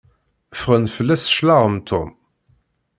[0.59, 2.09] Ffɣen fell-as cclaɣem Tom.